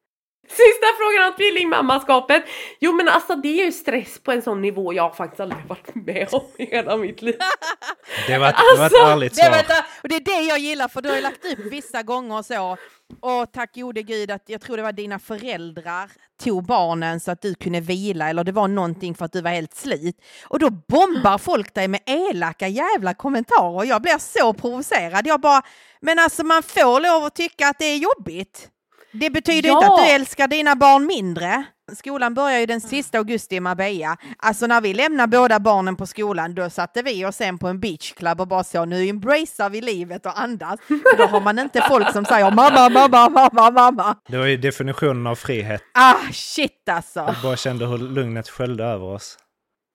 [0.50, 2.44] Sista frågan om tvillingmammaskapet.
[2.80, 5.64] Jo men alltså det är ju stress på en sån nivå jag har faktiskt aldrig
[5.66, 7.36] varit med om i hela mitt liv.
[8.26, 9.50] Det var, ett- det var ett Alltså, ärligt Det, svar.
[9.50, 12.42] vänta, och det är det jag gillar för du har ju lagt upp vissa gånger
[12.42, 12.76] så.
[13.20, 16.10] Och tack gode gud att jag tror det var dina föräldrar
[16.44, 19.50] tog barnen så att du kunde vila eller det var någonting för att du var
[19.50, 20.16] helt slit.
[20.48, 23.84] Och då bombar folk dig med elaka jävla kommentarer.
[23.84, 25.26] Jag blir så provocerad.
[25.26, 25.62] Jag bara,
[26.00, 28.68] men alltså man får lov att tycka att det är jobbigt.
[29.12, 29.74] Det betyder Ja.
[29.76, 31.64] inte att du älskar dina barn mindre.
[31.96, 34.16] Skolan börjar ju den sista augusti i Marbella.
[34.38, 37.80] Alltså när vi lämnar båda barnen på skolan då satte vi oss sen på en
[37.80, 40.80] beachclub och bara så nu embracear vi livet och andas.
[40.88, 44.16] För då har man inte folk som säger mamma, mamma, mamma, mamma.
[44.28, 45.82] Det var ju definitionen av frihet.
[45.94, 47.20] Ah shit alltså.
[47.20, 49.38] Jag bara kände hur lugnet sköljde över oss.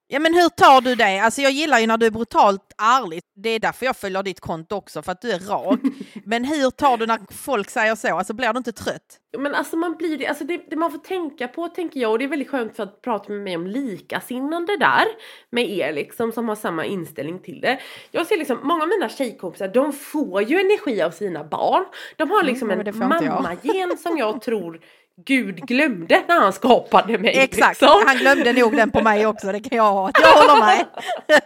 [0.07, 1.19] Ja men hur tar du det?
[1.19, 3.21] Alltså jag gillar ju när du är brutalt ärlig.
[3.35, 5.79] Det är därför jag följer ditt konto också, för att du är rak.
[6.25, 8.17] Men hur tar du när folk säger så?
[8.17, 9.19] Alltså blir du inte trött?
[9.37, 12.19] Men alltså man blir det, alltså det, det man får tänka på tänker jag och
[12.19, 15.05] det är väldigt skönt för att prata med mig om likasinnande där
[15.49, 17.79] med er liksom som har samma inställning till det.
[18.11, 21.85] Jag ser liksom många av mina tjejkompisar de får ju energi av sina barn.
[22.17, 24.79] De har liksom Mm, men det en mammagen som jag tror
[25.17, 27.37] Gud glömde när han skapade mig.
[27.37, 28.03] Exakt, liksom.
[28.07, 30.11] han glömde nog den på mig också, det kan jag ha.
[30.21, 30.85] Jag håller med.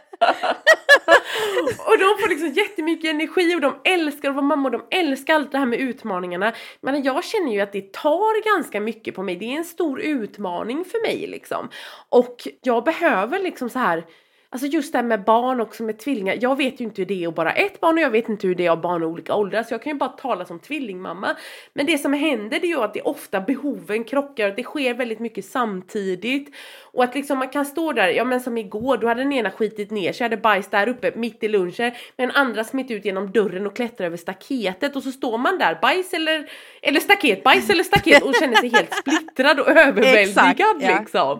[1.87, 5.35] Och de får liksom jättemycket energi och de älskar att vara mamma och de älskar
[5.35, 6.53] allt det här med utmaningarna.
[6.81, 9.35] Men jag känner ju att det tar ganska mycket på mig.
[9.35, 11.69] Det är en stor utmaning för mig liksom.
[12.09, 14.05] Och jag behöver liksom så här
[14.51, 16.37] Alltså just det här med barn också med tvillingar.
[16.41, 18.47] Jag vet ju inte hur det är att bara ett barn och jag vet inte
[18.47, 19.63] hur det är att barn i olika åldrar.
[19.63, 21.35] Så jag kan ju bara tala som tvillingmamma.
[21.73, 24.47] Men det som händer det är ju att det ofta behoven krockar.
[24.47, 26.55] Att det sker väldigt mycket samtidigt.
[26.81, 29.51] Och att liksom man kan stå där, ja men som igår, då hade den ena
[29.51, 31.91] skitit ner sig, hade bajs där uppe mitt i lunchen.
[32.17, 34.95] Men den andra smitt ut genom dörren och klättrar över staketet.
[34.95, 36.49] Och så står man där, bajs eller,
[36.81, 40.99] eller staket, bajs eller staket och känner sig helt splittrad och överväldigad Exakt, ja.
[40.99, 41.39] liksom.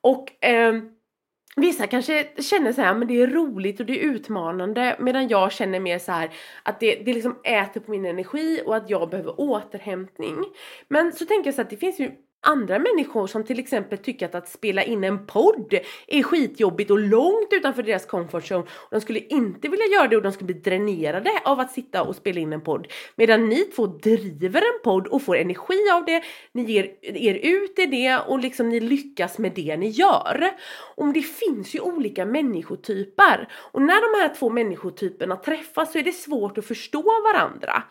[0.00, 0.99] Och ehm,
[1.56, 5.52] Vissa kanske känner så här, men det är roligt och det är utmanande medan jag
[5.52, 6.30] känner mer så här
[6.62, 10.36] att det, det liksom äter på min energi och att jag behöver återhämtning.
[10.88, 12.10] Men så tänker jag så att det finns ju
[12.42, 15.74] andra människor som till exempel tycker att att spela in en podd
[16.06, 18.60] är skitjobbigt och långt utanför deras comfort zone.
[18.62, 22.02] Och de skulle inte vilja göra det och de skulle bli dränerade av att sitta
[22.02, 22.86] och spela in en podd.
[23.16, 26.22] Medan ni två driver en podd och får energi av det,
[26.52, 30.50] ni ger er ut i det och liksom ni lyckas med det ni gör.
[30.96, 36.02] Om det finns ju olika människotyper och när de här två människotyperna träffas så är
[36.02, 37.82] det svårt att förstå varandra.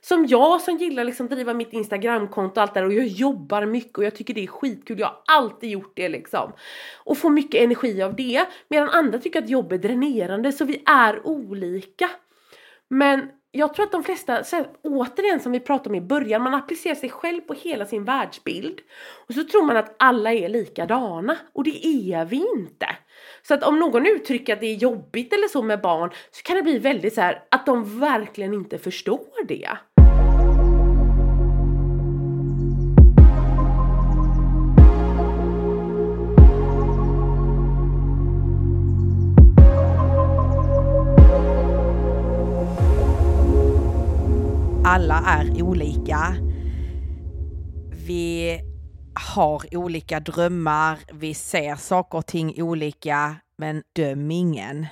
[0.00, 3.98] Som jag som gillar liksom driva mitt instagramkonto och allt där och jag jobbar mycket
[3.98, 6.52] och jag tycker det är skitkul, jag har alltid gjort det liksom.
[6.96, 8.46] Och får mycket energi av det.
[8.68, 12.10] Medan andra tycker att jobb är dränerande så vi är olika.
[12.88, 16.42] Men jag tror att de flesta, så här, återigen som vi pratade om i början,
[16.42, 18.80] man applicerar sig själv på hela sin världsbild.
[19.28, 22.86] Och så tror man att alla är likadana och det är vi inte.
[23.42, 26.56] Så att om någon uttrycker att det är jobbigt eller så med barn så kan
[26.56, 29.68] det bli väldigt så här att de verkligen inte förstår det.
[49.28, 54.86] Har olika drömmar, vi ser saker och ting olika, men döm ingen.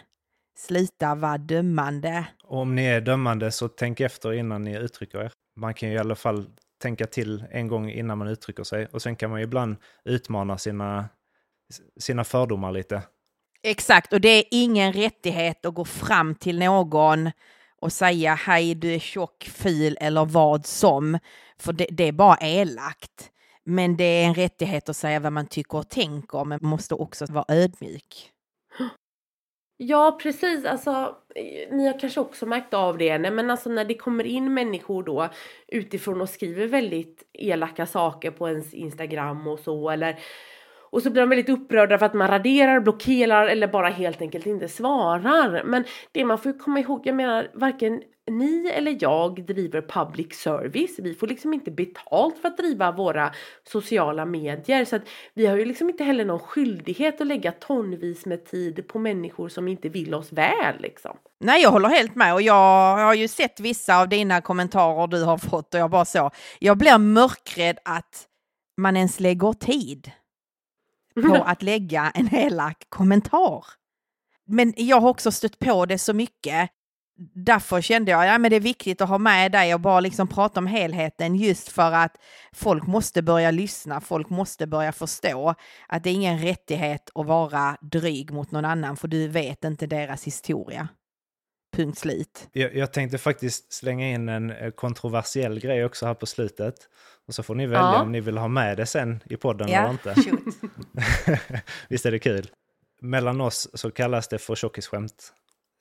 [0.59, 2.27] Sluta vara dömande.
[2.45, 5.33] Och om ni är dömande så tänk efter innan ni uttrycker er.
[5.57, 6.47] Man kan ju i alla fall
[6.83, 8.87] tänka till en gång innan man uttrycker sig.
[8.87, 11.09] Och sen kan man ju ibland utmana sina,
[12.01, 13.03] sina fördomar lite.
[13.63, 17.31] Exakt, och det är ingen rättighet att gå fram till någon
[17.81, 21.19] och säga hej du är tjock, ful eller vad som.
[21.59, 23.31] För det, det, är bara elakt.
[23.69, 26.95] Men det är en rättighet att säga vad man tycker och tänker, men man måste
[26.95, 28.33] också vara ödmjuk.
[29.77, 30.65] Ja, precis.
[30.65, 31.17] Alltså,
[31.71, 33.19] ni har kanske också märkt av det.
[33.19, 35.29] Nej, men alltså när det kommer in människor då
[35.69, 40.19] utifrån och skriver väldigt elaka saker på ens Instagram och så eller
[40.91, 44.47] och så blir de väldigt upprörda för att man raderar, blockerar eller bara helt enkelt
[44.47, 45.65] inte svarar.
[45.65, 50.99] Men det man får komma ihåg, jag menar varken ni eller jag driver public service.
[50.99, 53.33] Vi får liksom inte betalt för att driva våra
[53.65, 54.85] sociala medier.
[54.85, 55.03] Så att
[55.35, 59.49] vi har ju liksom inte heller någon skyldighet att lägga tonvis med tid på människor
[59.49, 61.17] som inte vill oss väl liksom.
[61.41, 65.25] Nej, jag håller helt med och jag har ju sett vissa av dina kommentarer du
[65.25, 68.27] har fått och jag bara så, jag blir mörkrädd att
[68.77, 70.11] man ens lägger tid
[71.15, 73.65] på att lägga en elak kommentar.
[74.47, 76.71] Men jag har också stött på det så mycket.
[77.19, 80.29] Därför kände jag att ja, det är viktigt att ha med dig och bara liksom
[80.29, 82.17] prata om helheten just för att
[82.53, 85.55] folk måste börja lyssna, folk måste börja förstå
[85.89, 89.87] att det är ingen rättighet att vara dryg mot någon annan för du vet inte
[89.87, 90.89] deras historia.
[91.77, 92.49] Punkt slut.
[92.53, 96.75] Jag, jag tänkte faktiskt slänga in en eh, kontroversiell grej också här på slutet.
[97.27, 98.03] Och så får ni välja ja.
[98.03, 100.15] om ni vill ha med det sen i podden ja, eller inte.
[101.89, 102.51] Visst är det kul?
[103.01, 105.33] Mellan oss så kallas det för tjockisskämt.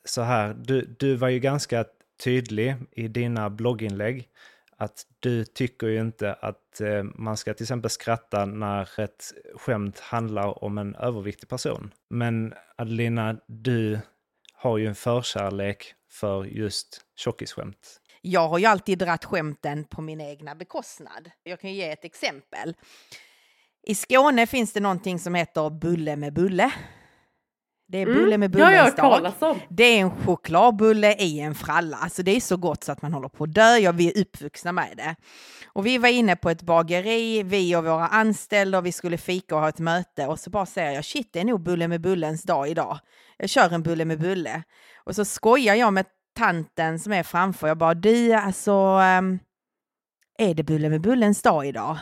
[0.05, 1.85] Så här, du, du var ju ganska
[2.23, 4.29] tydlig i dina blogginlägg
[4.77, 9.99] att du tycker ju inte att eh, man ska till exempel skratta när ett skämt
[9.99, 11.93] handlar om en överviktig person.
[12.09, 13.99] Men Adelina, du
[14.53, 20.21] har ju en förkärlek för just tjockisskämt jag har ju alltid dratt skämten på min
[20.21, 21.31] egna bekostnad.
[21.43, 22.75] Jag kan ge ett exempel.
[23.83, 26.71] I Skåne finns det någonting som heter bulle med bulle.
[27.87, 29.59] Det är bulle med bullens mm, dag.
[29.69, 31.97] Det är en chokladbulle i en fralla.
[31.97, 33.77] Alltså det är så gott så att man håller på att dö.
[33.77, 35.15] Ja, vi är uppvuxna med det.
[35.67, 39.55] Och vi var inne på ett bageri, vi och våra anställda, och vi skulle fika
[39.55, 42.01] och ha ett möte och så bara säger jag shit, det är nog bulle med
[42.01, 42.99] bullens dag idag.
[43.37, 44.63] Jag kör en bulle med bulle.
[45.03, 46.05] Och så skojar jag med
[46.35, 47.67] tanten som är framför.
[47.67, 48.71] Jag bara, du alltså,
[49.19, 49.39] um,
[50.37, 51.97] är det Bulle med Bullens dag idag?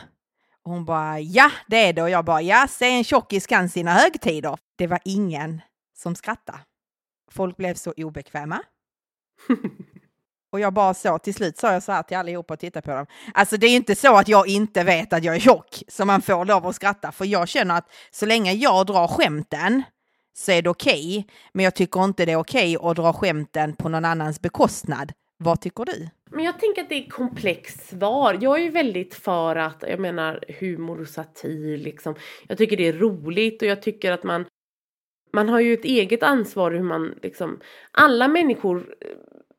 [0.64, 2.02] Och hon bara, ja det är det.
[2.02, 4.58] Och jag bara, ja, se en tjockis kan sina högtider.
[4.76, 5.60] Det var ingen
[5.94, 6.58] som skrattade.
[7.30, 8.62] Folk blev så obekväma.
[10.52, 12.90] och jag bara så, till slut sa jag så här till allihopa och tittade på
[12.90, 13.06] dem.
[13.34, 16.22] Alltså det är inte så att jag inte vet att jag är tjock, så man
[16.22, 17.12] får lov att skratta.
[17.12, 19.82] För jag känner att så länge jag drar skämten
[20.36, 21.18] så är det okej.
[21.18, 24.40] Okay, men jag tycker inte det är okej okay att dra skämten på någon annans
[24.40, 25.12] bekostnad.
[25.36, 26.08] Vad tycker du?
[26.30, 28.38] Men jag tänker att det är komplext svar.
[28.40, 32.14] Jag är ju väldigt för att, jag menar humor och satir liksom.
[32.48, 34.44] Jag tycker det är roligt och jag tycker att man
[35.34, 37.60] man har ju ett eget ansvar hur man liksom,
[37.90, 38.94] alla människor,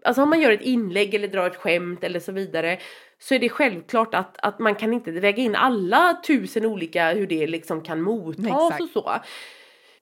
[0.03, 2.79] alltså om man gör ett inlägg eller drar ett skämt eller så vidare
[3.19, 7.27] så är det självklart att, att man kan inte väga in alla tusen olika hur
[7.27, 8.81] det liksom kan mottas Exakt.
[8.81, 9.11] och så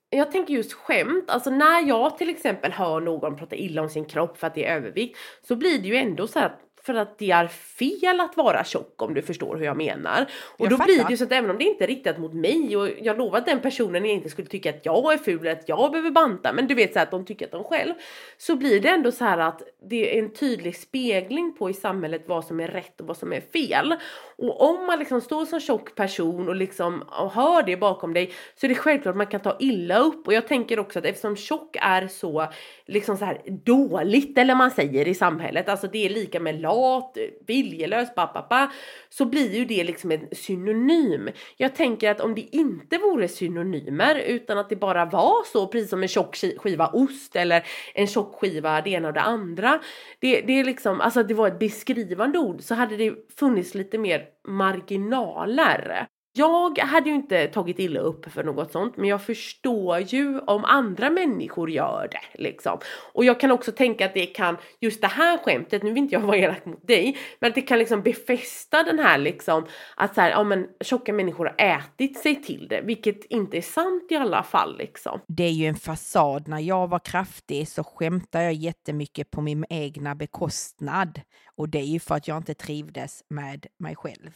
[0.09, 4.05] jag tänker just skämt, alltså när jag till exempel hör någon prata illa om sin
[4.05, 5.17] kropp för att det är övervikt
[5.47, 9.01] så blir det ju ändå så att för att det är fel att vara tjock
[9.01, 10.21] om du förstår hur jag menar.
[10.57, 10.85] Och jag då fattar.
[10.93, 13.17] blir det ju så att även om det inte är riktat mot mig och jag
[13.17, 16.11] lovar att den personen inte skulle tycka att jag är ful eller att jag behöver
[16.11, 17.93] banta men du vet så att de tycker att de själv
[18.37, 22.23] så blir det ändå så här att det är en tydlig spegling på i samhället
[22.27, 23.95] vad som är rätt och vad som är fel.
[24.37, 28.31] Och om man liksom står som tjock person och liksom och hör det bakom dig
[28.55, 31.05] så är det självklart att man kan ta illa upp och jag tänker också att
[31.05, 32.47] eftersom tjock är så
[32.85, 36.72] liksom så här dåligt eller man säger i samhället, alltså det är lika med lag
[36.73, 37.17] lat,
[37.47, 38.71] viljelös, pappa,
[39.09, 41.29] så blir ju det liksom en synonym.
[41.57, 45.89] Jag tänker att om det inte vore synonymer utan att det bara var så, precis
[45.89, 49.79] som en tjock skiva ost eller en tjock skiva det ena och det andra.
[50.19, 53.75] Det, det är liksom, alltså att det var ett beskrivande ord så hade det funnits
[53.75, 56.07] lite mer marginaler.
[56.35, 60.65] Jag hade ju inte tagit illa upp för något sånt men jag förstår ju om
[60.65, 62.79] andra människor gör det liksom.
[63.13, 66.15] Och jag kan också tänka att det kan, just det här skämtet, nu vill inte
[66.15, 69.65] jag vara elak mot dig, men att det kan liksom befästa den här liksom
[69.95, 73.61] att så här, ja men tjocka människor har ätit sig till det, vilket inte är
[73.61, 75.19] sant i alla fall liksom.
[75.27, 76.47] Det är ju en fasad.
[76.47, 81.21] När jag var kraftig så skämtade jag jättemycket på min egna bekostnad
[81.55, 84.31] och det är ju för att jag inte trivdes med mig själv.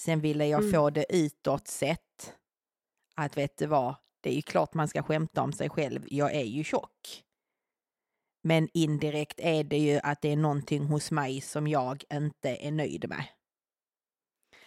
[0.00, 0.72] Sen ville jag mm.
[0.72, 2.34] få det utåt sett.
[3.16, 6.04] Att vet du vad, det är ju klart man ska skämta om sig själv.
[6.06, 7.24] Jag är ju tjock.
[8.42, 12.70] Men indirekt är det ju att det är någonting hos mig som jag inte är
[12.70, 13.24] nöjd med.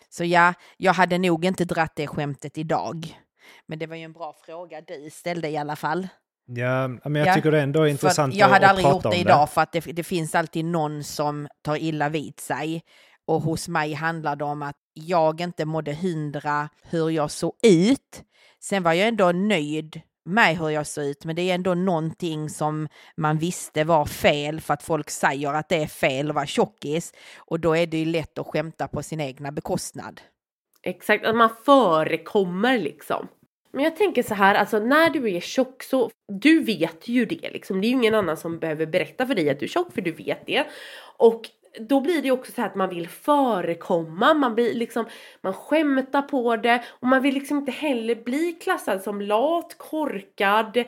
[0.10, 3.20] Så ja, jag hade nog inte dratt det skämtet idag.
[3.66, 6.08] Men det var ju en bra fråga du ställde i alla fall.
[6.46, 9.50] Ja, men jag ja, tycker det ändå är intressant Jag hade aldrig gjort det idag
[9.50, 12.84] för att det, det, finns alltid någon som tar illa vid sig.
[13.28, 18.24] Och hos mig handlar det om att jag inte mådde hundra hur jag såg ut.
[18.60, 22.50] Sen var jag ändå nöjd med hur jag såg ut, men det är ändå någonting
[22.50, 26.46] som man visste var fel för att folk säger att det är fel att vara
[26.46, 30.22] tjockis och då är det ju lätt att skämta på sin egna bekostnad.
[30.82, 33.28] Exakt, att man förekommer liksom.
[33.72, 37.50] Men jag tänker så här, alltså när du är tjock så, du vet ju det
[37.52, 37.82] liksom.
[37.82, 40.02] Det är ju ingen annan som behöver berätta för dig att du är tjock för
[40.02, 40.68] du vet det.
[41.18, 41.50] Och
[41.80, 45.06] då blir det också så här att man vill förekomma, man blir liksom,
[45.42, 50.84] man skämtar på det och man vill liksom inte heller bli klassad som lat, korkad,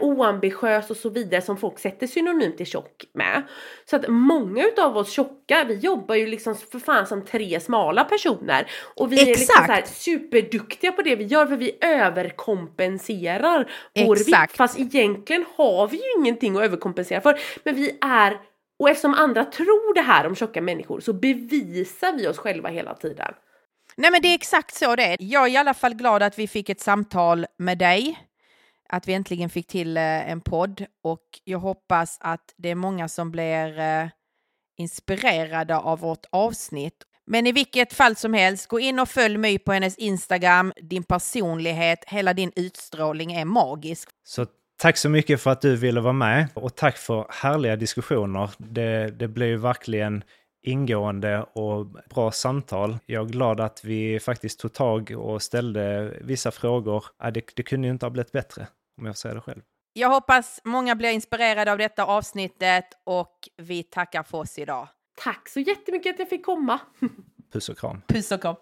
[0.00, 3.42] oambitiös och så vidare som folk sätter synonymt till tjock med.
[3.90, 8.04] Så att många utav oss tjocka, vi jobbar ju liksom för fan som tre smala
[8.04, 8.66] personer
[8.96, 9.28] och vi Exakt.
[9.28, 13.70] är liksom så här superduktiga på det vi gör för vi överkompenserar
[14.06, 14.28] vår Exakt.
[14.28, 18.40] vikt fast egentligen har vi ju ingenting att överkompensera för men vi är
[18.78, 22.94] och eftersom andra tror det här om tjocka människor så bevisar vi oss själva hela
[22.94, 23.34] tiden.
[23.96, 25.16] Nej men det är exakt så det är.
[25.20, 28.18] Jag är i alla fall glad att vi fick ett samtal med dig.
[28.88, 33.08] Att vi äntligen fick till eh, en podd och jag hoppas att det är många
[33.08, 34.06] som blir eh,
[34.76, 37.04] inspirerade av vårt avsnitt.
[37.26, 40.72] Men i vilket fall som helst, gå in och följ My på hennes Instagram.
[40.76, 44.08] Din personlighet, hela din utstrålning är magisk.
[44.24, 44.46] Så
[44.84, 48.50] Tack så mycket för att du ville vara med och tack för härliga diskussioner.
[48.58, 50.24] Det, det blev verkligen
[50.62, 52.98] ingående och bra samtal.
[53.06, 57.04] Jag är glad att vi faktiskt tog tag och ställde vissa frågor.
[57.32, 58.66] det, det kunde ju inte ha blivit bättre,
[59.00, 59.60] om jag säger det själv.
[59.92, 64.88] Jag hoppas många blir inspirerade av detta avsnittet och vi tackar för oss idag.
[65.24, 66.80] Tack så jättemycket att jag fick komma.
[67.52, 68.02] Puss och kram.
[68.08, 68.56] Puss och kram.